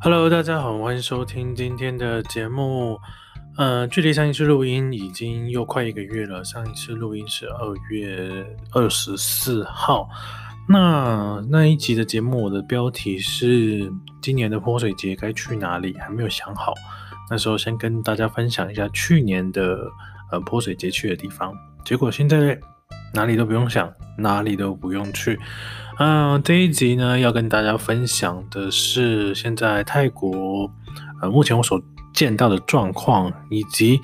[0.00, 3.00] Hello，大家好，欢迎收听今天的节目。
[3.56, 6.44] 呃，距离上一次录音已经又快一个月了。
[6.44, 10.08] 上一次录音是二月二十四号。
[10.68, 13.92] 那那一集的节目，我的标题是
[14.22, 15.92] 今年的泼水节该去哪里？
[15.98, 16.72] 还没有想好。
[17.28, 19.80] 那时候先跟大家分享一下去年的
[20.30, 21.52] 呃泼水节去的地方。
[21.84, 22.56] 结果现在
[23.12, 25.36] 哪里都不用想，哪里都不用去。
[25.98, 30.70] 嗯、呃，这一集呢，要跟大家分享的是现在泰国，
[31.20, 31.80] 呃，目前我所
[32.14, 34.00] 见到的状况，以及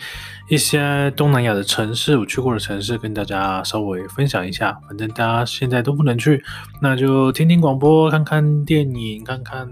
[0.48, 4.76] 一些东南亚的城市，我去过的城市，跟大家稍微分享一下。
[4.88, 6.42] 反正大家现在都不能去，
[6.82, 9.68] 那就听听广播，看看电影，看看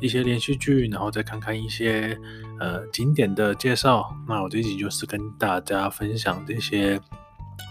[0.00, 2.16] 一些连续剧，然后再看看一些
[2.60, 4.16] 呃景点的介绍。
[4.28, 7.00] 那我这一集就是跟大家分享这些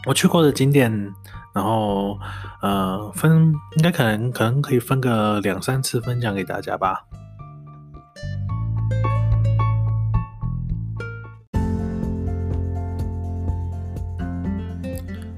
[0.08, 1.14] 我去过的景点。
[1.54, 2.20] 然后，
[2.62, 7.04] 呃，分应该可能可能可以分个两三次分享给大家吧。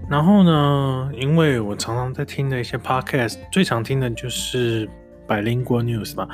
[0.09, 4.89] 然后呢，因为我常常在听的一些 podcast，最常听的就是
[5.26, 6.28] 百灵果 news 嘛，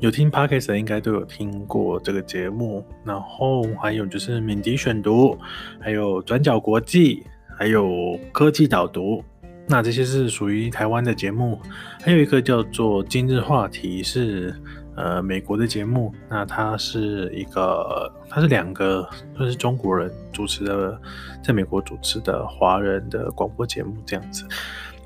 [0.00, 2.84] 有听 podcast 的应该都有听过这个节目。
[3.04, 5.38] 然后还有就是敏迪选读，
[5.78, 7.24] 还有转角国际。
[7.58, 9.24] 还有科技导读，
[9.66, 11.60] 那这些是属于台湾的节目。
[12.00, 14.54] 还有一个叫做今日话题，是
[14.94, 16.14] 呃美国的节目。
[16.30, 20.96] 那它是一个，它是两个算是中国人主持的，
[21.42, 24.46] 在美国主持的华人的广播节目这样子。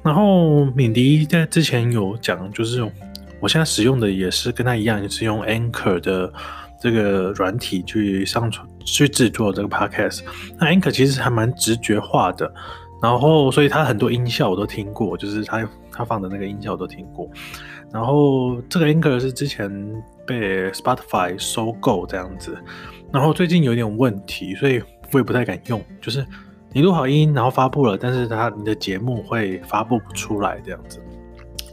[0.02, 2.86] 然后敏迪在之前有讲，就是
[3.40, 6.30] 我现在使用的也是跟他一样，也是用 Anchor 的。
[6.82, 10.22] 这个软体去上传、去制作这个 podcast，
[10.58, 12.52] 那 Anchor 其实还蛮直觉化的，
[13.00, 17.28] 然后所以它很多音效我都听过，就是它它放的那个音效我都听过。
[17.92, 19.70] 然后这个 Anchor 是之前
[20.26, 22.58] 被 Spotify 收购这样子，
[23.12, 25.80] 然后最近有点问题，所以我也不太敢用。
[26.00, 26.26] 就是
[26.72, 31.00] 你录好音，然后发布了，但是它你的节目会发布不出来这样子。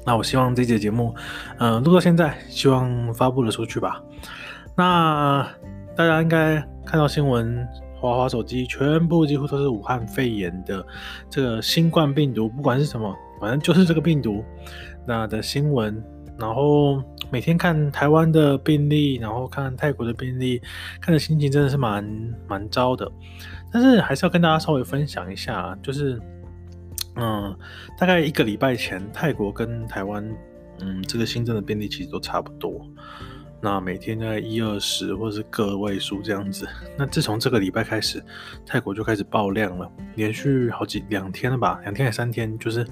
[0.06, 1.16] 那我希望这节节目，
[1.58, 4.02] 嗯、录到现在，希望发布了出去吧。
[4.80, 5.46] 那
[5.94, 7.68] 大家应该看到新闻，
[8.00, 10.86] 滑滑手机，全部几乎都是武汉肺炎的
[11.30, 14.42] 这个新冠病毒，不管是什么，反正就是这个病毒
[15.06, 16.02] 那的新闻。
[16.38, 20.62] 然后每天看台湾的病例，然后看泰国的病例，
[21.02, 22.02] 看的心情真的是蛮
[22.48, 23.12] 蛮糟的。
[23.74, 26.18] 但是还是要跟大家稍微分享一下，就是
[27.18, 27.54] 嗯，
[27.98, 30.26] 大概一个礼拜前，泰国跟台湾
[30.80, 32.82] 嗯这个新增的病例其实都差不多。
[33.62, 36.68] 那每天大概一二十或者是个位数这样子。
[36.98, 38.24] 那自从这个礼拜开始，
[38.66, 42.86] 泰国就开始爆量了，连续好几两天了吧，两天还三天，就是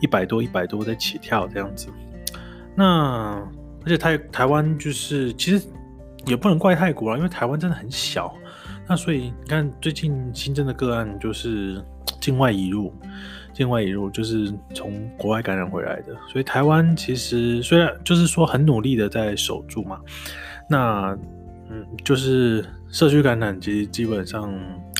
[0.00, 1.88] 一百多一百多在起跳这样子。
[2.74, 3.46] 那
[3.84, 5.66] 而且台台湾就是其实
[6.24, 8.34] 也不能怪泰国啊，因为台湾真的很小。
[8.88, 11.84] 那所以你看最近新增的个案就是
[12.20, 12.94] 境外移入。
[13.56, 19.98] 境外引入就是从国外感染回来的，所以台湾其实虽然就是说很努力的在守住嘛，
[20.68, 21.16] 那
[21.70, 24.52] 嗯，就是社区感染其实基本上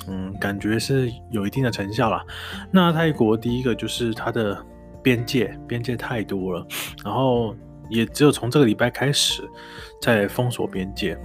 [0.08, 2.24] 嗯，感觉是有一定的成效啦。
[2.70, 4.56] 那泰国第一个就是它的
[5.02, 6.66] 边界，边界太多了，
[7.04, 7.54] 然后
[7.90, 9.42] 也只有从这个礼拜开始
[10.00, 11.18] 在封锁边界。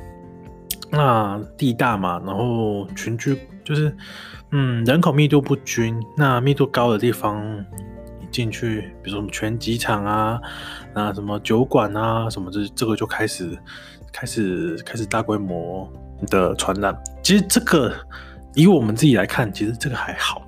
[0.91, 3.96] 那地大嘛，然后群居就是。
[4.54, 7.42] 嗯，人口密度不均，那密度高的地方，
[8.20, 10.42] 你进去，比如说什么拳击场啊，
[10.94, 13.58] 那什么酒馆啊，什么这这个就开始
[14.12, 15.90] 开始开始大规模
[16.28, 16.94] 的传染。
[17.24, 17.94] 其实这个
[18.54, 20.46] 以我们自己来看，其实这个还好，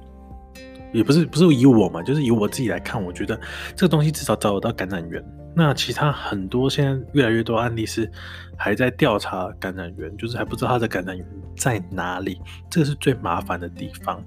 [0.92, 3.40] 也不是不是以我嘛，就是以我自己来看，我觉得
[3.74, 5.24] 这个东西至少找得到感染源。
[5.56, 8.12] 那其他很多现在越来越多案例是
[8.58, 11.26] 还在调查感染源，就是还不知道它的感染源
[11.56, 14.24] 在哪里，这个是最麻烦的地方。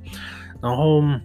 [0.60, 1.20] 然后，嗯、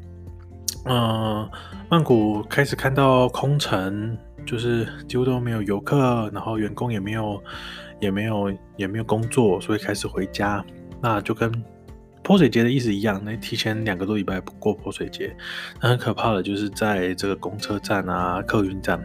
[0.85, 1.51] 呃，
[1.89, 7.41] 曼谷开始看到空城，就是几乎都没有游客，然后员工也没有，
[7.99, 10.63] 也没有，也没有工作，所以开始回家。
[11.01, 11.51] 那就跟
[12.23, 15.35] 泼水节的意思一样，那提前两个多礼拜过泼水节。
[15.81, 19.03] 那很可怕的就是在这个公车站啊、客运站。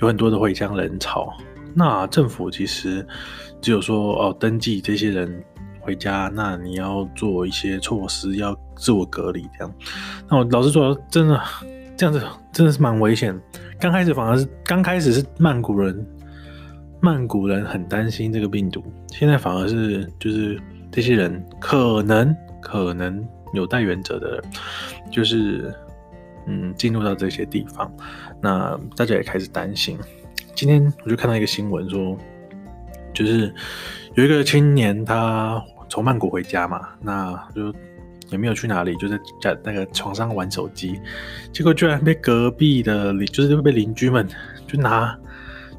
[0.00, 1.32] 有很多的回乡人潮，
[1.72, 3.06] 那政府其实
[3.60, 5.44] 只有说哦，登记这些人
[5.84, 9.74] 回家，那你要做一些措施，要自我隔离这样。
[10.28, 11.40] 那我老实说，真的
[11.96, 12.20] 这样子
[12.52, 13.38] 真的是蛮危险。
[13.78, 16.06] 刚开始反而是刚开始是曼谷人，
[17.00, 18.82] 曼谷人很担心这个病毒，
[19.12, 20.58] 现在反而是就是
[20.90, 24.42] 这些人可能可能有带原则的，
[25.10, 25.72] 就是。
[26.46, 27.90] 嗯，进入到这些地方，
[28.38, 29.98] 那大家也开始担心。
[30.54, 32.18] 今天我就看到一个新闻说，
[33.14, 33.50] 就是
[34.12, 35.64] 有一个青年他
[35.94, 37.72] 从曼谷回家嘛，那就
[38.28, 41.00] 也没有去哪里，就在在那个床上玩手机，
[41.52, 44.28] 结果居然被隔壁的邻，就是被邻居们
[44.66, 45.16] 就拿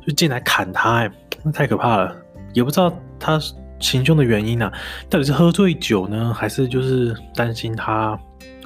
[0.08, 1.12] 就进来砍他，哎，
[1.44, 2.16] 那太可怕了，
[2.54, 3.38] 也不知道他
[3.82, 4.72] 行凶的原因啊，
[5.10, 8.18] 到底是喝醉酒呢，还是就是担心他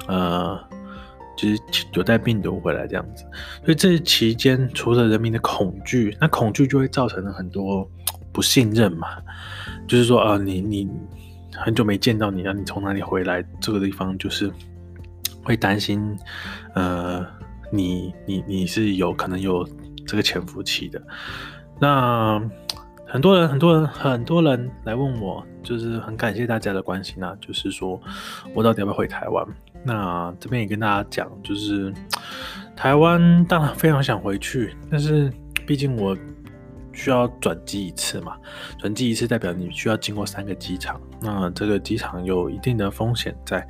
[0.06, 0.56] 呃。
[1.36, 1.62] 其实
[1.94, 3.24] 有带病毒回来这样子，
[3.64, 7.90] 所以这期间除了人民的恐惧，那恐惧就会造成了很多
[8.30, 9.08] 不信任嘛。
[9.88, 10.86] 就是说啊，你你
[11.62, 13.44] 很久没见到你，啊，你从哪里回来？
[13.60, 14.50] 这个地方就是
[15.42, 16.18] 会担心，
[16.74, 17.24] 呃，
[17.70, 19.68] 你你你是有可能有
[20.06, 21.00] 这个潜伏期的。
[21.78, 22.40] 那
[23.06, 28.00] 很多人很多人很多人来问我，就是很感谢大家的关心啊，就是说
[28.54, 29.46] 我到底要不要回台湾？
[29.84, 31.92] 那这边也跟大家讲，就是
[32.74, 35.32] 台湾当然非常想回去，但是
[35.66, 36.16] 毕竟我
[37.00, 38.36] 需要转机一次嘛，
[38.78, 43.66] 转机一次代表你需要经过三个机场，那这个机场有一定的风险在，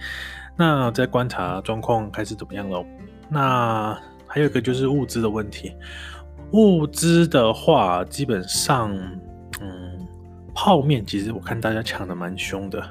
[0.56, 2.84] 那在观察状况开始怎么样喽。
[3.28, 3.96] 那
[4.26, 5.72] 还有一个就是物资的问题，
[6.50, 8.92] 物资的话，基本上，
[9.60, 10.08] 嗯，
[10.52, 12.82] 泡面其实我看大家抢的蛮凶的，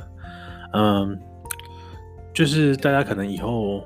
[0.72, 1.20] 嗯。
[2.32, 3.84] 就是大家可能以后，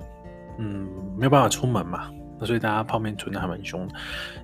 [0.59, 2.11] 嗯，没有办法出门嘛，
[2.45, 3.93] 所以大家泡面存的还蛮凶的，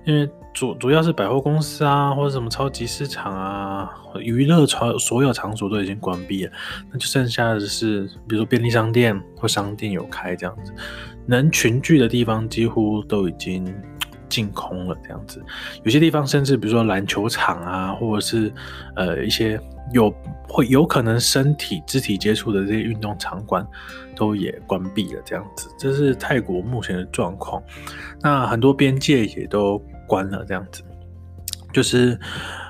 [0.04, 6.52] 因为主主要是百货公司啊，或者什么超级市场啊，娱乐场所有场所都已经关闭了，
[6.90, 10.72] 那就剩下的是，比如说便利商店或商店有开这样子，
[11.26, 13.66] 能群聚的地方几乎都已经
[14.28, 15.42] 净空了这样子，
[15.84, 18.52] 有些地方甚至比如说篮球场啊，或者是
[18.96, 19.60] 呃一些。
[19.92, 20.12] 有
[20.48, 23.66] 会有可能身体肢体接触的这些运动场馆
[24.14, 27.62] 都也关闭了，这样子，这是泰国目前的状况。
[28.20, 30.82] 那很多边界也都关了，这样子，
[31.72, 32.18] 就是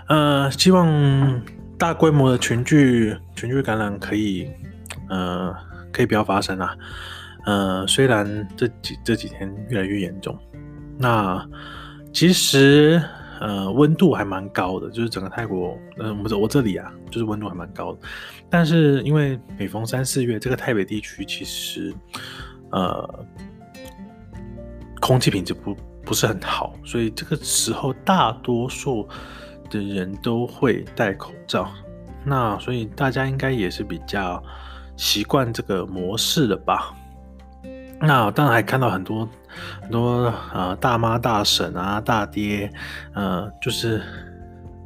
[0.08, 1.42] 呃，希望
[1.78, 4.50] 大规模的群聚群聚感染可以
[5.08, 5.54] 呃
[5.92, 6.74] 可以不要发生啊。
[7.46, 10.38] 呃，虽然这几这几天越来越严重，
[10.98, 11.46] 那
[12.12, 13.02] 其实。
[13.40, 17.98] 呃，温度还蛮高的，就是整个泰国，嗯、呃，我我这里啊，就是温度还蛮高的。
[18.50, 21.94] 但是因为每逢三四月，这个泰北地区其实，
[22.70, 23.24] 呃，
[25.00, 29.08] 空气品质不不是很好，所以这个时候大多数
[29.70, 31.66] 的人都会戴口罩。
[32.22, 34.42] 那所以大家应该也是比较
[34.96, 36.94] 习惯这个模式了吧？
[38.00, 39.28] 那当然还看到很多。
[39.82, 42.70] 很多啊、大妈、大婶啊、大爹，
[43.14, 44.00] 呃，就是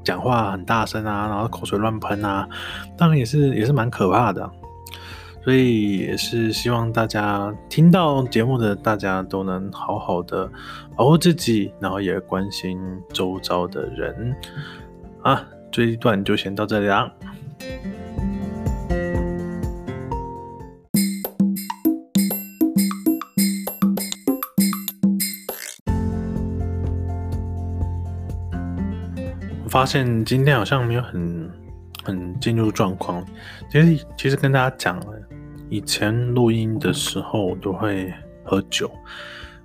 [0.02, 2.48] 讲话很大声啊，然后口水乱喷啊，
[2.96, 4.50] 当然也是也是蛮可怕的。
[5.44, 10.50] 所以也是希望大家听到节目的大家都能好好的
[10.96, 12.80] 保护自己，然后也关心
[13.12, 14.34] 周遭的人
[15.22, 15.44] 啊。
[15.70, 17.12] 这一段就先到这里啦。
[29.74, 31.50] 发现今天好像没有很
[32.04, 33.24] 很进入状况。
[33.68, 35.04] 其实其实跟大家讲，
[35.68, 38.88] 以前录音的时候都会喝酒，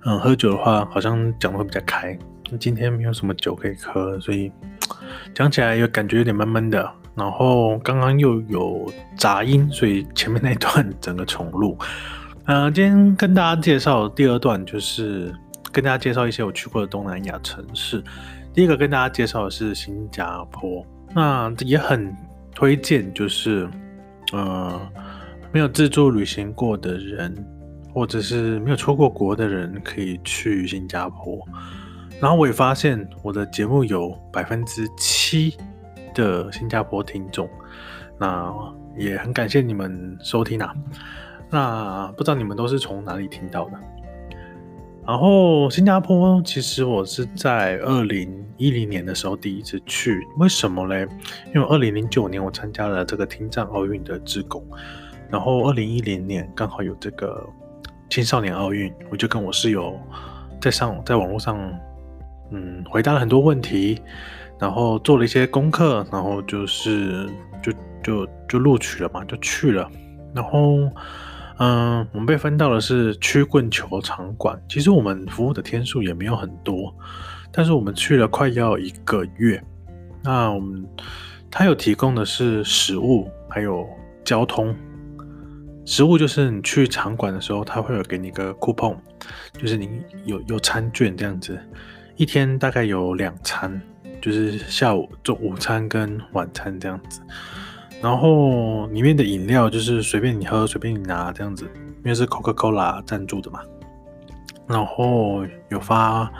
[0.04, 2.18] 嗯，喝酒的话好像讲的会比较开。
[2.58, 4.50] 今天没有什么酒可以喝，所以
[5.32, 6.90] 讲起来又感觉有点闷闷的。
[7.14, 11.78] 然后刚刚又有杂音，所以前面那段整个重录。
[12.46, 15.32] 呃，今天跟大家介绍第二段，就是
[15.70, 18.02] 跟大家介绍一些我去过的东南亚城市。
[18.52, 22.14] 第一个跟大家介绍的是新加坡，那也很
[22.54, 23.68] 推荐，就是
[24.32, 24.80] 呃
[25.52, 27.34] 没有自助旅行过的人，
[27.94, 31.38] 或者是没有出过国的人，可以去新加坡。
[32.20, 35.56] 然后我也发现我的节目有百分之七
[36.14, 37.48] 的新加坡听众，
[38.18, 38.52] 那
[38.98, 40.74] 也很感谢你们收听啊。
[41.48, 43.78] 那不知道你们都是从哪里听到的？
[45.10, 51.04] 然后新加坡，其实我是在二零一零年的时候第一次去，为什么嘞？
[51.52, 54.64] 因为二零零九年我参加了这个听障奥运的志工，
[55.28, 57.44] 然后二零一零年刚好有这个
[58.08, 59.98] 青少年奥运，我就跟我室友
[60.60, 61.58] 在上在网络上，
[62.52, 64.00] 嗯，回答了很多问题，
[64.60, 67.28] 然后做了一些功课，然后就是
[67.60, 69.90] 就就就录取了嘛，就去了，
[70.32, 70.88] 然后。
[71.60, 74.58] 嗯，我们被分到的是曲棍球场馆。
[74.66, 76.94] 其实我们服务的天数也没有很多，
[77.52, 79.62] 但是我们去了快要一个月。
[80.22, 80.82] 那我们
[81.50, 83.86] 他有提供的是食物，还有
[84.24, 84.74] 交通。
[85.84, 88.96] 食物就是你去场馆的时候，他会有给你一个 coupon，
[89.52, 91.60] 就是你有有餐券这样子，
[92.16, 93.78] 一天大概有两餐，
[94.22, 97.20] 就是下午做午餐跟晚餐这样子。
[98.02, 101.64] 然后里面的饮料就是随便你喝，随便你拿这样子，
[101.98, 103.60] 因为是 Coca-Cola 赞助的嘛。
[104.66, 106.30] 然后有发，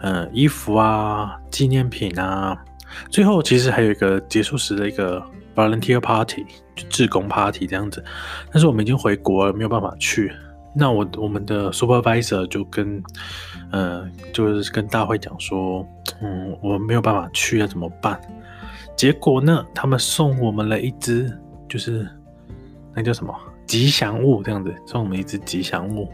[0.00, 2.56] 呃，衣服啊，纪念品啊。
[3.10, 5.22] 最后其实还有一个结束时的一个
[5.54, 6.46] volunteer party，
[6.76, 8.02] 就志工 party 这样子。
[8.52, 10.32] 但是我们已经回国了，没有办法去。
[10.76, 13.02] 那我我们的 supervisor 就跟，
[13.70, 15.86] 呃，就是跟大会讲说，
[16.20, 18.20] 嗯，我没有办法去，要怎么办？
[19.04, 21.30] 结果呢，他们送我们了一只，
[21.68, 22.08] 就是
[22.94, 26.08] 那叫什么吉祥物这样子，送我们一只吉祥物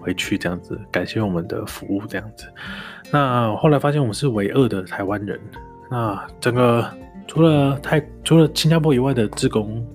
[0.00, 2.48] 回去这样子，感谢我们的服务这样子。
[3.12, 5.38] 那后来发现我们是唯二的台湾人，
[5.88, 6.84] 那整个
[7.28, 9.86] 除了泰除了新加坡以外的志工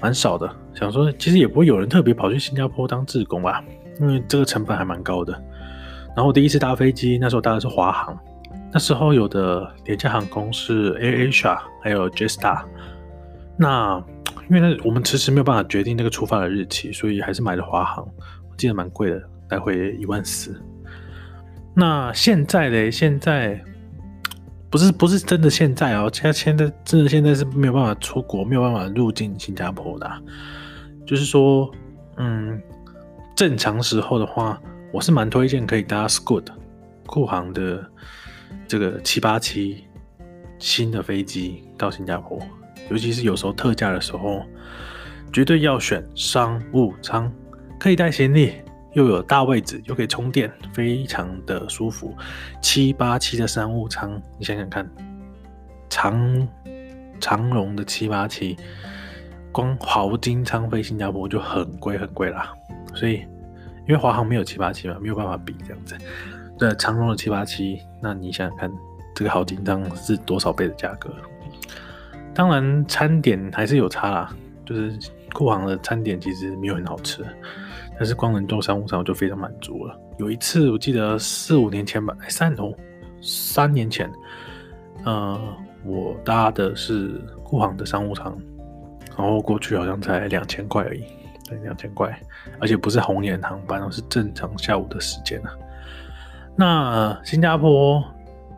[0.00, 3.60] 蛮少的，想说其实也不会有人特别跑去新加坡当志工吧，
[4.00, 5.32] 因为这个成本还蛮高的。
[6.14, 8.16] 然后我第一次搭飞机，那时候搭的是华航。
[8.72, 12.64] 那时候有的廉价航空是 AirAsia，还有 Jetstar。
[13.58, 14.02] 那
[14.48, 18.02] 因为，我们迟迟没有办法决定那个出发的日期，所以还是买了华航。
[18.50, 20.58] 我记得蛮贵的，来回一万四。
[21.74, 23.62] 那现在嘞，现在
[24.70, 30.10] 不是不是真的现在哦，现在现在真的现在是没有办法出国，没有办法入境新加坡的。
[31.06, 31.70] 就是说，
[32.16, 32.60] 嗯，
[33.36, 34.58] 正常时候的话，
[34.92, 36.46] 我是蛮推荐可以搭 Scoot
[37.06, 37.86] 酷航的。
[38.66, 39.84] 这个七八七
[40.58, 42.40] 新的飞机到新加坡，
[42.90, 44.44] 尤其是有时候特价的时候，
[45.32, 47.32] 绝对要选商务舱，
[47.78, 48.52] 可以带行李，
[48.92, 52.14] 又有大位置，又可以充电，非常的舒服。
[52.60, 54.88] 七八七的商务舱，你想想看，
[55.88, 56.48] 长
[57.18, 58.56] 长荣的七八七，
[59.50, 62.52] 光豪金舱飞新加坡就很贵很贵啦。
[62.94, 63.14] 所以，
[63.86, 65.96] 因为华航没有七八七嘛，没有办法比这样子。
[66.62, 68.72] 对，长荣的七八七，那你想想看，
[69.16, 71.12] 这个好紧张是多少倍的价格？
[72.32, 74.32] 当然，餐点还是有差啦，
[74.64, 74.96] 就是
[75.32, 77.26] 酷航的餐点其实没有很好吃，
[77.96, 79.98] 但是光能坐商务舱我就非常满足了。
[80.18, 82.72] 有一次我记得四五年前吧，哎，三哦，
[83.20, 84.08] 三年前，
[85.04, 85.40] 呃，
[85.84, 88.38] 我搭的是酷航的商务舱，
[89.18, 91.02] 然后过去好像才两千块而已，
[91.48, 92.16] 对，两千块，
[92.60, 95.52] 而且不是红眼航班，而是正常下午的时间啊。
[96.54, 98.04] 那新加坡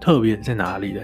[0.00, 1.00] 特别在哪里呢？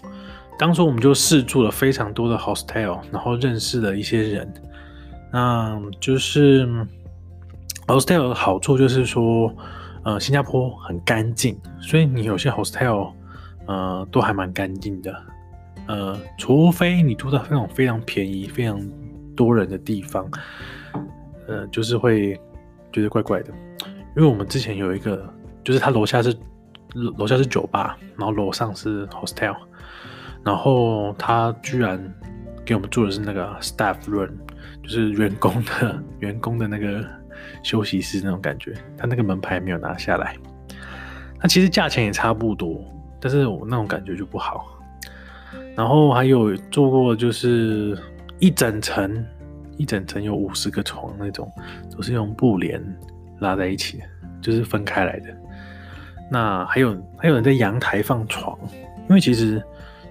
[0.58, 4.52] 当初我们就试住了非常多的 hostel，然后认识了一些人。
[5.32, 6.66] 那就是
[7.86, 9.52] hostel 的好处就是说，
[10.02, 13.12] 呃，新加坡很干净，所以你有些 hostel，
[13.66, 15.14] 呃，都还蛮干净的。
[15.88, 18.80] 呃，除非你住到那种非常便宜、非常
[19.34, 20.26] 多人的地方，
[21.48, 22.38] 呃，就是会
[22.92, 23.52] 觉得怪怪的。
[24.16, 25.32] 因为我们之前有一个。
[25.66, 26.32] 就是他楼下是
[27.18, 29.56] 楼下是酒吧，然后楼上是 hostel，
[30.44, 32.00] 然后他居然
[32.64, 34.30] 给我们住的是那个 staff room，
[34.80, 37.04] 就是员工的 员工的那个
[37.64, 40.36] 休息室那种感觉，他那个门牌没有拿下来，
[41.42, 42.80] 那其实价钱也差不多，
[43.20, 44.72] 但是我那种感觉就不好。
[45.74, 47.98] 然后还有做过就是
[48.38, 49.26] 一整层
[49.78, 51.50] 一整层有五十个床那种，
[51.90, 52.80] 都是用布帘
[53.40, 54.00] 拉在一起，
[54.40, 55.36] 就是分开来的。
[56.30, 58.58] 那还有还有人在阳台放床，
[59.08, 59.62] 因为其实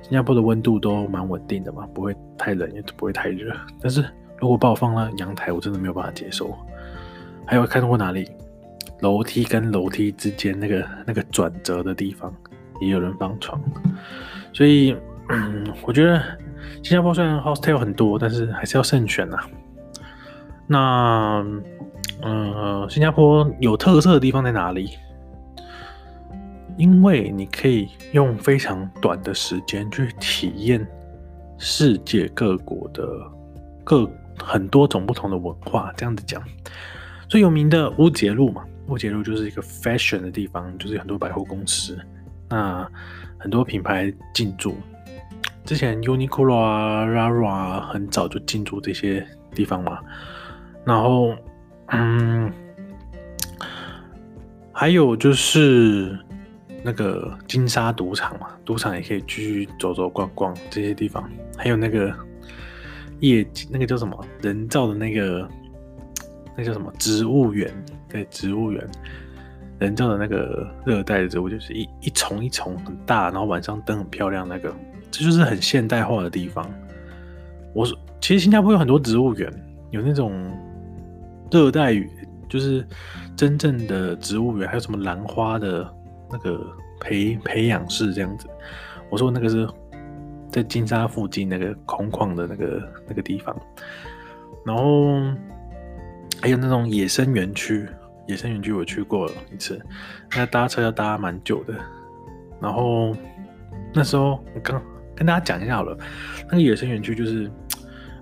[0.01, 3.55] 新加坡的温度都蛮稳定的嘛，不会太冷也不会太热。
[3.81, 4.03] 但是
[4.39, 6.55] 如果把我放到阳台，我真的没有办法接受。
[7.45, 8.29] 还有看到过哪里？
[9.01, 12.34] 楼梯跟楼梯之间那个那个转折的地方
[12.79, 13.62] 也有人放床，
[14.53, 14.95] 所以
[15.27, 16.22] 嗯，我觉得
[16.81, 19.38] 新加坡虽然 hostel 很多，但是还是要慎选呐。
[20.65, 21.45] 那
[22.24, 24.91] 嗯，新加坡有特色的地方在哪里？
[26.77, 30.86] 因为你可以用非常短的时间去体验
[31.58, 33.08] 世界各国的
[33.84, 36.44] 各很多种不同的文化，这样子讲，
[37.29, 41.98] 最有名的乌节路嘛，乌节路就是一个 fashion 的地方，就是很多百货公司，
[42.50, 42.86] 那
[43.38, 44.75] 很多品牌进驻，
[45.63, 50.00] 之前 Uniqlo 啊、Rara 啊很早就进驻这些地方嘛，
[50.84, 51.34] 然后
[51.88, 52.51] 嗯，
[54.74, 56.20] 还有就是。
[56.86, 61.27] 那个金沙赌场嘛，赌场也可以继续走走逛逛这些地方，
[61.58, 62.15] 还有那个
[63.22, 65.50] 夜那个叫什么人造的那个，
[66.56, 67.74] 那叫什么植物园？
[68.08, 68.88] 对，植物园，
[69.80, 74.72] 人造的那个热带的植物，就是一一丛一丛很大，然后晚上灯很漂亮，那个
[75.10, 76.70] 这就是很现代化的地方。
[77.74, 79.51] 我说，其实新加坡有很多植物园，
[79.89, 80.32] 有那种
[81.50, 82.08] 热带雨，
[82.48, 82.86] 就是
[83.36, 85.92] 真正的植物园，还有什么兰花的。
[86.36, 88.50] 那个培培养室这样子。
[89.10, 89.65] 我说那个是
[90.51, 93.56] 在金沙附近那个空旷的那个那个地方，
[94.65, 95.22] 然后
[96.42, 97.88] 还有那种野生园区，
[98.27, 99.82] 野生园区我去过一次，
[100.36, 101.74] 那搭车要搭蛮久的。
[102.60, 103.15] 然后
[103.94, 104.82] 那时候我刚
[105.15, 105.98] 跟大家讲一下好了，
[106.50, 107.50] 那个野生园区就是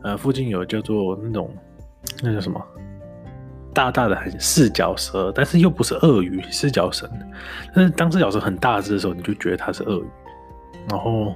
[0.03, 1.50] 呃附近有叫做那种
[2.22, 2.63] 那叫什么？
[3.74, 7.10] 大大的很四脚蛇，但是又不是鳄鱼，四脚蛇。
[7.74, 10.06] 但是当四脚蛇很大只的时候，你就觉得它是鳄鱼。
[10.89, 11.36] 然后，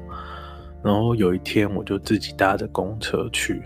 [0.84, 3.62] 然后有一天我就自己搭着公车去，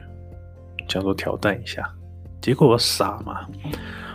[0.88, 1.88] 想说挑战一下。
[2.42, 3.48] 结果我傻嘛，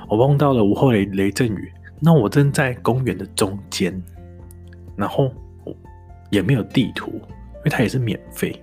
[0.08, 1.72] 我碰到了午后雷雷阵雨。
[2.00, 4.02] 那我正在公园的中间，
[4.96, 5.32] 然后
[6.30, 8.62] 也没有地图，因为它也是免费。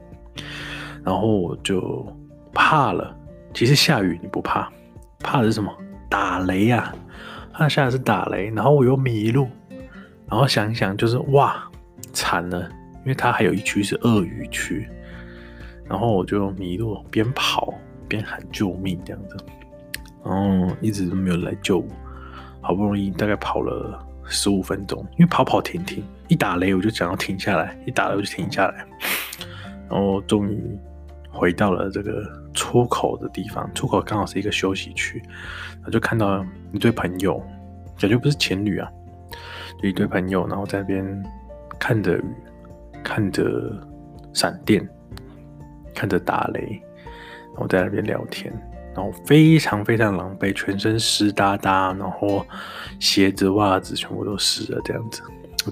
[1.04, 2.06] 然后我就
[2.54, 3.16] 怕了。
[3.54, 4.72] 其实下雨你不怕。
[5.24, 5.74] 怕的是什么？
[6.10, 6.96] 打雷呀、啊！
[7.54, 9.48] 怕下的是打雷，然后我又迷路，
[10.28, 11.64] 然后想一想，就是哇，
[12.12, 14.88] 惨了，因为它还有一区是鳄鱼区，
[15.88, 17.74] 然后我就迷路，边跑
[18.08, 19.38] 边喊救命这样子，
[20.24, 21.88] 然后一直都没有来救我，
[22.62, 28.86] 好不容易大概跑了十五分钟，因为跑跑停停，一打雷我就想要停下来，一打雷我就停下来，
[29.90, 30.78] 然后终于。
[31.34, 32.24] 回到了这个
[32.54, 35.22] 出口的地方，出口刚好是一个休息区，
[35.78, 37.44] 然后就看到一对朋友，
[38.00, 38.88] 感觉不是情侣啊，
[39.82, 41.24] 就一对朋友，然后在那边
[41.80, 42.24] 看着雨，
[43.04, 43.44] 看着
[44.32, 44.88] 闪电，
[45.96, 46.80] 看着打雷，
[47.54, 48.54] 然后在那边聊天，
[48.96, 52.46] 然后非常非常狼狈，全身湿哒哒，然后
[53.00, 55.24] 鞋子袜子全部都湿了，这样子，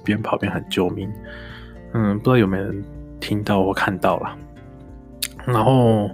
[0.03, 1.07] 边跑边喊救命，
[1.93, 2.83] 嗯，不知道有没有人
[3.19, 4.35] 听到或看到了。
[5.45, 6.09] 然后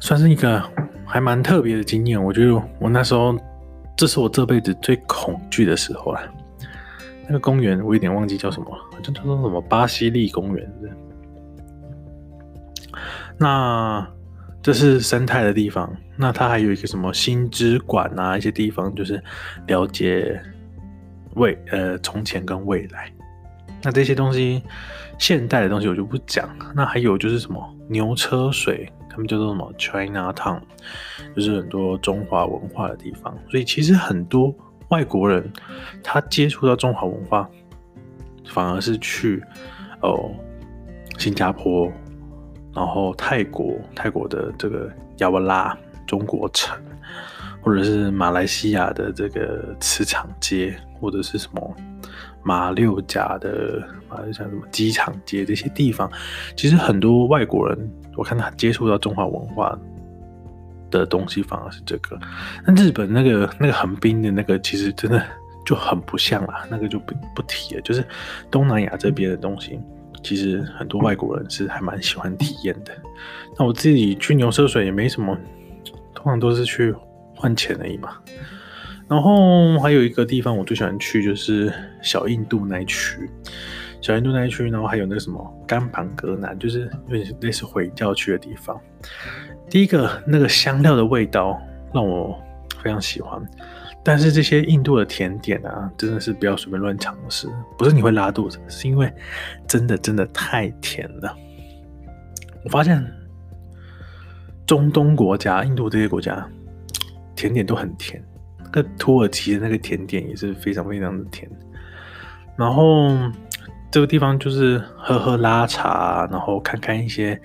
[0.00, 0.62] 算是一个
[1.06, 3.36] 还蛮特别的经验，我觉得我那时候，
[3.96, 6.20] 这是我这辈子最恐惧的时候了。
[7.26, 10.72] 那个公园我有点忘记叫什么，好像叫做什么巴西利公园。
[13.36, 14.06] 那
[14.62, 19.22] 这是生态的地方，那它还有一个什么心之馆啊，一些地方就是
[19.66, 20.40] 了解
[21.34, 23.12] 未呃从前跟未来。
[23.82, 24.62] 那这些东西，
[25.18, 26.48] 现代的东西我就不讲。
[26.74, 30.60] 那还有就是什么牛车水，他们叫做什么 China Town，
[31.34, 33.36] 就是很多中华文化的地方。
[33.50, 34.54] 所以其实很多
[34.90, 35.50] 外国人
[36.02, 37.48] 他接触到中华文化，
[38.46, 39.42] 反而是去
[40.02, 40.30] 哦
[41.18, 41.90] 新加坡，
[42.74, 46.78] 然后泰国，泰国的这个亚瓦拉中国城，
[47.60, 51.76] 或者是马来西亚的这个磁场街，或者是什么。
[52.44, 56.10] 马六甲的，马六甲什么机场街这些地方，
[56.56, 59.78] 其实很多外国人，我看他接触到中华文化
[60.90, 62.18] 的东西，反而是这个。
[62.64, 65.22] 那日本那个那个横滨的那个，其实真的
[65.66, 67.82] 就很不像啦，那个就不不提了。
[67.82, 68.02] 就是
[68.50, 69.78] 东南亚这边的东西，
[70.22, 72.92] 其实很多外国人是还蛮喜欢体验的。
[73.58, 75.36] 那我自己去牛车水也没什么，
[76.14, 76.94] 通常都是去
[77.38, 78.18] 换钱而已嘛。
[79.08, 81.72] 然后还有一个地方我最喜欢去，就是
[82.02, 83.30] 小印度那一区，
[84.02, 88.78] 小印度那一区，然后还有那个什么甘榜格南，就是有点类似回教区的地方。
[89.70, 91.58] 第一个那个香料的味道
[91.94, 92.38] 让我
[92.82, 93.40] 非常喜欢，
[94.04, 97.48] 但是这些印度的甜点啊，真的是不要随便乱尝试，
[97.78, 99.10] 不是你会拉肚子，是因为
[99.66, 101.34] 真的真的太甜了。
[102.64, 103.02] 我发现
[104.66, 106.46] 中东国家、印度这些国家
[107.38, 108.20] 甜点都很甜。
[108.58, 111.48] 那个土耳其的那个甜点也是非常非常的甜，
[112.56, 113.16] 然后
[113.90, 117.40] 这个地方就是喝喝拉茶，然后看看一些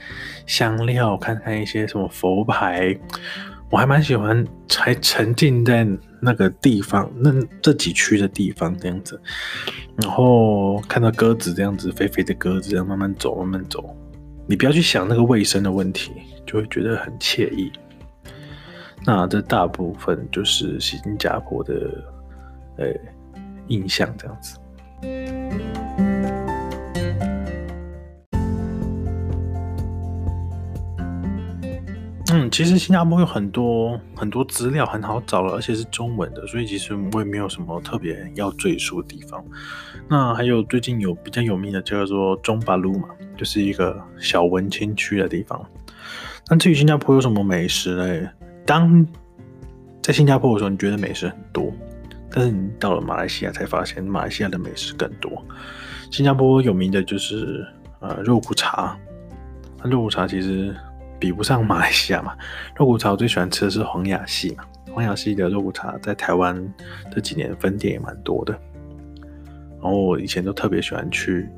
[0.46, 2.94] 香料，看看一些什么佛牌，
[3.70, 5.88] 我还蛮喜欢，还沉浸在
[6.20, 9.18] 那个地方，那这几区的地方这样子，
[9.96, 13.96] 然后看到鸽子这样子，肥肥的鸽子这样慢慢走，慢慢走，
[14.46, 16.12] 你不要去想那个卫生的问题，
[16.46, 17.72] 就会觉得很惬意。
[19.06, 21.74] 那这大部分就是新加坡的
[22.78, 22.86] 呃、
[23.68, 24.58] 印象这样子。
[32.32, 39.44] 嗯，其实新加坡有很多很多资料很好找了，而且是中文的，所以其实我也没有什么特别要赘述的地方。
[40.10, 45.64] 那还有最近有比较有名的叫做中巴鲁嘛，就是一个小文青区的地方。
[46.50, 48.28] 那至于新加坡有什么美食嘞？
[48.66, 49.06] 当
[50.02, 51.72] 在新加坡的时候，你觉得美食很多，
[52.32, 55.32] 但是你到了马来西亚才发现，马来西亚的美食更多。
[56.12, 57.66] 新加坡有名的就是
[58.00, 58.98] 呃肉骨茶，
[59.82, 60.76] 那肉骨茶其实
[61.20, 62.36] 比不上马来西亚嘛。
[62.76, 66.74] 肉骨茶我最喜欢吃的是黄雅系嘛，黄雅系的肉骨茶在台湾
[67.12, 68.54] 这几年分店也蛮多的。
[69.82, 71.50] 然后我以前都特别喜欢去，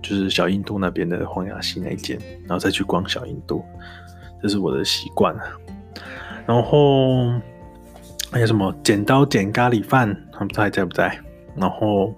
[0.00, 3.64] 就是小印度那边的黄雅西那一间，然后再去逛小印度，
[4.40, 5.34] 这是我的习惯。
[6.46, 7.32] 然后
[8.30, 11.18] 还有什么剪刀剪咖喱饭，他不知道还在不在？
[11.54, 12.14] 然后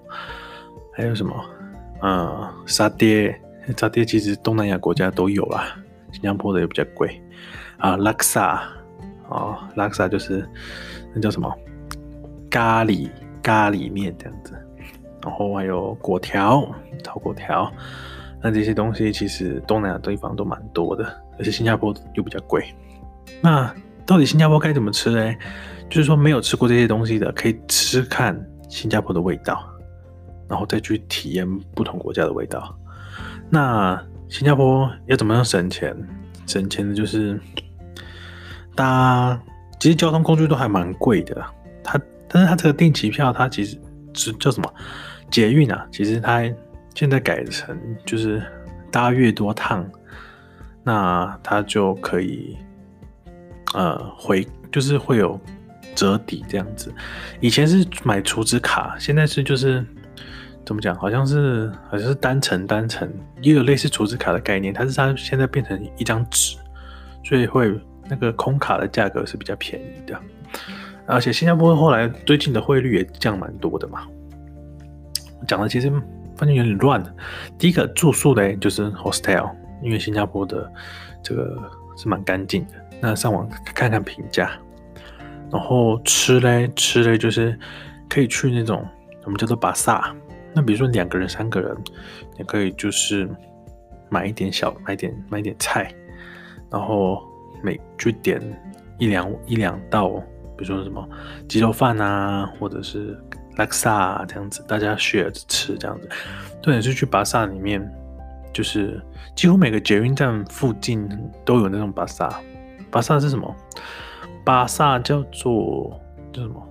[0.93, 1.33] 还有什么？
[2.01, 3.39] 呃，沙爹，
[3.77, 5.75] 沙爹其实东南亚国家都有啦，
[6.11, 7.21] 新加坡的也比较贵
[7.77, 7.95] 啊。
[7.97, 8.61] 拉克萨
[9.29, 10.47] 啊，拉克萨就是
[11.13, 11.51] 那叫什么
[12.49, 13.09] 咖喱
[13.41, 14.53] 咖喱面这样子。
[15.23, 16.69] 然后还有果条，
[17.03, 17.71] 炒果条，
[18.41, 21.05] 那这些东西其实东南亚地方都蛮多的，
[21.39, 22.63] 而且新加坡又比较贵。
[23.41, 23.73] 那
[24.05, 25.35] 到底新加坡该怎么吃呢？
[25.89, 28.39] 就是说没有吃过这些东西的，可以吃看
[28.69, 29.63] 新加坡的味道，
[30.47, 32.77] 然后再去体验不同国家的味道。
[33.49, 35.95] 那新加坡要怎么样省钱？
[36.47, 37.39] 省钱的就是，
[38.75, 39.39] 搭
[39.79, 41.43] 其实交通工具都还蛮贵的，
[41.83, 43.79] 它但是它这个定期票，它其实
[44.13, 44.73] 是叫什么？
[45.31, 46.41] 捷运啊，其实它
[46.93, 48.41] 现在改成就是
[48.91, 49.83] 搭越多趟，
[50.83, 52.57] 那它就可以
[53.75, 55.39] 呃回，就是会有
[55.93, 56.93] 折抵这样子。
[57.39, 59.85] 以前是买储值卡，现在是就是
[60.65, 60.95] 怎么讲？
[60.95, 63.11] 好像是好像是单程单程，
[63.41, 66.57] 也有类似储值卡的概念，但是它现在变成一张纸，
[67.23, 67.77] 所以会
[68.09, 70.19] 那个空卡的价格是比较便宜的。
[71.05, 74.07] 而且新加坡后来最近的汇率也降蛮多的嘛。
[75.47, 75.91] 讲的其实
[76.35, 77.03] 发现有点乱。
[77.59, 79.51] 第一个住宿的，就是 hostel，
[79.83, 80.71] 因为新加坡的
[81.21, 81.55] 这个
[81.95, 82.73] 是蛮干净的。
[83.01, 84.51] 那上网看看评价，
[85.51, 87.57] 然后吃嘞，吃嘞就是
[88.09, 88.85] 可以去那种
[89.23, 90.15] 我们叫做巴萨。
[90.53, 91.75] 那比如说两个人、三个人，
[92.37, 93.29] 你可以就是
[94.09, 95.93] 买一点小，买点买点菜，
[96.71, 97.21] 然后
[97.63, 98.41] 每就点
[98.97, 100.09] 一两一两道，
[100.57, 101.07] 比如说什么
[101.47, 103.17] 鸡肉饭啊，或者是。
[103.57, 106.09] 拉克萨这样子，大家 share 着吃这样子。
[106.61, 107.81] 对，是去巴萨里面，
[108.51, 109.01] 就是
[109.33, 111.07] 几乎每个捷运站附近
[111.45, 112.37] 都有那种巴萨。
[112.95, 113.53] 巴萨是什么？
[114.45, 115.99] 巴萨叫做
[116.31, 116.65] 叫什么？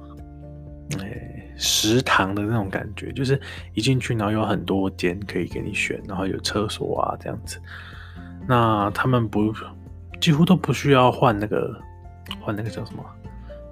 [0.98, 3.38] 哎、食堂的那种感觉，就是
[3.74, 7.60] 一进去，然后有很多间可以给你选，然后有厕所啊这样子。
[8.48, 9.52] 那他们不
[10.18, 11.78] 几乎都不需要换那个
[12.40, 13.04] 换那个叫什么？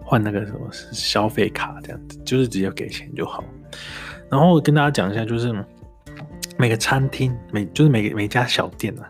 [0.04, 3.42] 换那个什么消费卡这样子，就是直接给钱就好。
[4.28, 5.54] 然后跟大家讲一下，就是
[6.58, 9.08] 每个餐厅每就是每每家小店啊，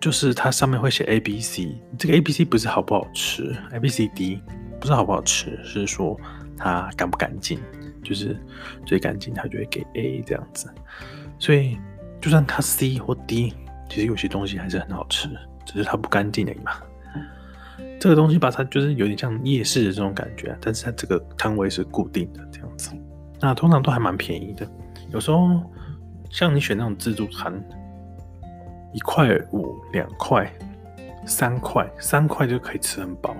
[0.00, 4.40] 就是它上面会写 A B C，这个 A B C 不是好不好吃，A B C D
[4.80, 6.18] 不是好不好吃，是说
[6.56, 7.58] 它干不干净，
[8.02, 8.38] 就是
[8.86, 10.72] 最干净它就会给 A 这样子。
[11.38, 11.76] 所以
[12.20, 13.54] 就算它 C 或 D，
[13.88, 15.28] 其实有些东西还是很好吃，
[15.64, 16.72] 只是它不干净而已嘛。
[18.00, 22.92] 这个东西吧，它就是有点像夜市的这种感觉，但是它这个摊位是固定的这样子。
[23.40, 24.68] 那通常都还蛮便宜的，
[25.10, 25.60] 有时候
[26.30, 27.52] 像你选那种自助餐，
[28.92, 30.50] 一块五、两块、
[31.26, 33.36] 三块，三块就可以吃很饱。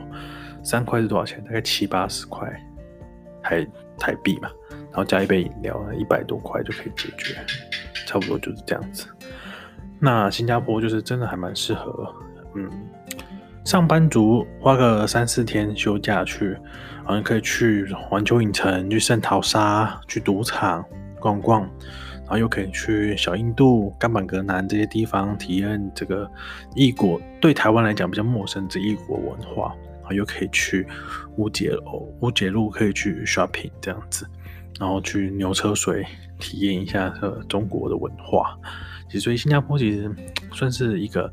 [0.63, 1.43] 三块是多少钱？
[1.45, 2.49] 大概七八十块
[3.43, 3.67] 台
[3.99, 7.37] 台币嘛，然后加一杯饮料，一百多块就可以解决，
[8.07, 9.07] 差不多就是这样子。
[9.99, 12.15] 那新加坡就是真的还蛮适合，
[12.55, 12.71] 嗯。
[13.65, 16.57] 上班族花个三四天休假去，
[17.05, 20.83] 好像可以去环球影城、去圣淘沙、去赌场
[21.21, 21.69] 逛逛，
[22.29, 26.31] 然后又可以去小印度、甘板格南这些地方体验这个
[26.75, 30.87] 异国，对台湾来讲比较陌生这异国文化，然后又可以去
[31.37, 34.29] 乌节路、乌节路可以去 shopping 这样子，
[34.79, 36.07] 然后去牛车水
[36.39, 38.59] 体验一下这中国的文化。
[39.09, 40.11] 其实，所以新加坡其实
[40.53, 41.33] 算是一个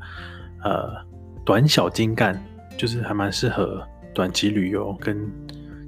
[0.62, 1.06] 呃。
[1.44, 2.44] 短小精干，
[2.76, 3.80] 就是还蛮适合
[4.12, 5.16] 短期旅游跟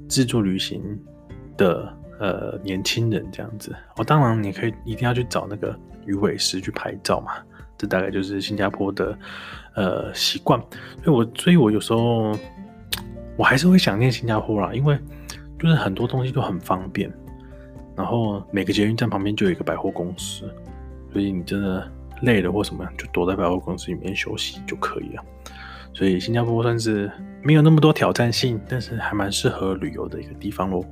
[0.07, 0.81] 自助旅行
[1.57, 3.75] 的呃年轻人这样子。
[3.95, 7.31] 哦，当然你可以一定要去找那个鱼尾狮去拍照嘛，
[7.77, 9.17] 这大概就是新加坡的
[9.75, 10.59] 呃习惯。
[11.03, 12.37] 所以我所以我有时候
[13.37, 14.97] 我还是会想念新加坡啦，因为
[15.57, 17.11] 就是很多东西都很方便，
[17.95, 20.45] 然后每个捷运站旁边就有一个百货公司，
[21.11, 21.89] 所以你真的
[22.21, 25.23] 累了或什么，就躲在百货公司里面休息就可以了。
[25.93, 27.11] 所以新加坡算是
[27.43, 30.83] 没有那么多挑战性，但是还蛮适合旅游的一个地方喽。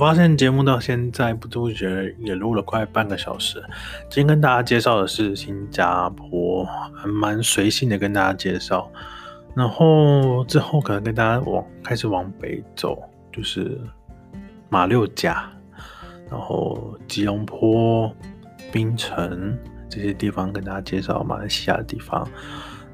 [0.00, 3.62] 我发现节目到现在不知不觉也录了快半个小时。
[4.08, 8.90] 今天跟大家介绍的是新加坡，还蛮随性的跟大家介绍。
[9.54, 12.98] 然后之后可能跟大家往开始往北走，
[13.30, 13.78] 就是
[14.70, 15.52] 马六甲。
[16.30, 18.10] 然后吉隆坡、
[18.72, 19.54] 槟城
[19.86, 22.26] 这些地方跟大家介绍马来西亚的地方，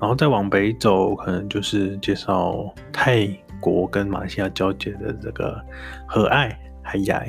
[0.01, 3.29] 然后再往北走，可能就是介绍泰
[3.61, 5.64] 国跟马来西亚交界的这个
[6.05, 7.20] 和爱海牙，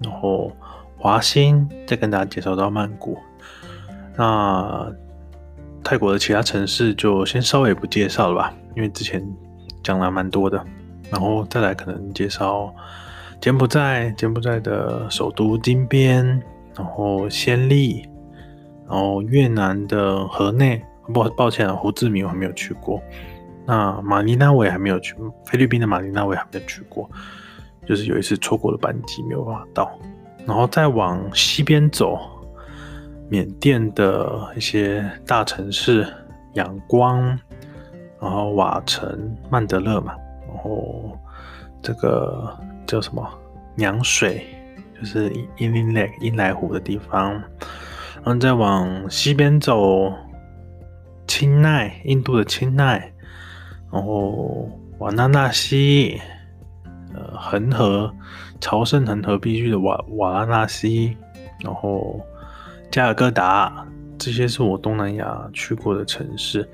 [0.00, 0.52] 然后
[0.96, 3.18] 华欣再跟大家介绍到曼谷。
[4.16, 4.90] 那
[5.82, 9.22] 泰国的其他城市就先稍微不介绍了吧，因为之前
[9.82, 10.64] 讲了蛮多的。
[11.10, 12.72] 然后再来可能介绍
[13.40, 16.24] 柬埔寨，柬埔寨的首都金边，
[16.74, 18.08] 然后暹粒，
[18.88, 20.82] 然后越南的河内。
[21.12, 23.02] 不，抱歉啊，胡志明我还没有去过。
[23.66, 27.10] 那马尼拉我也还没有去，菲律宾的马尼拉我也还没有去过，
[27.86, 29.90] 就是有一次错过了班机，没有办法到。
[30.46, 32.18] 然后再往西边走，
[33.28, 36.06] 缅甸的一些大城市，
[36.54, 37.20] 仰光，
[38.20, 40.14] 然后瓦城、曼德勒嘛，
[40.48, 41.16] 然后
[41.80, 43.26] 这个叫什么
[43.74, 44.44] 娘水，
[44.98, 47.32] 就是伊林莱伊莱湖的地方。
[48.24, 50.12] 然后再往西边走。
[51.28, 53.10] 清奈，印度的清奈，
[53.90, 54.68] 然后
[54.98, 56.20] 瓦纳纳西，
[57.38, 58.12] 恒河，
[58.60, 61.16] 朝圣恒河必须的瓦瓦拉纳西，
[61.60, 62.20] 然后
[62.90, 63.86] 加尔各答，
[64.18, 66.68] 这些是我东南亚去过的城市，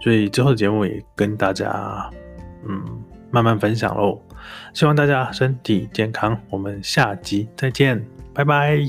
[0.00, 2.10] 所以之后的节目也跟大家
[2.68, 2.82] 嗯
[3.30, 4.20] 慢慢分享喽。
[4.74, 8.80] 希望大家身体健康，我们下集再见，拜拜。